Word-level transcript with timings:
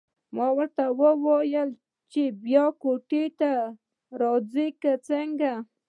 ما 0.35 0.47
ورته 0.57 0.83
وویل 1.01 1.69
چې 2.11 2.21
بیا 2.27 2.35
بېرته 2.67 2.77
کوټې 2.81 3.25
ته 3.39 3.51
راځو 4.21 4.67
که 4.81 4.91
څنګه. 5.09 5.53